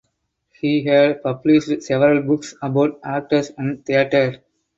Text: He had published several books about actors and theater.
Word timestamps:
He 0.59 0.83
had 0.85 1.21
published 1.21 1.83
several 1.83 2.23
books 2.23 2.55
about 2.59 2.99
actors 3.03 3.51
and 3.55 3.85
theater. 3.85 4.39